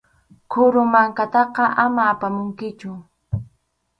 [0.51, 2.91] Qhuru mankataqa ama apamunkichu.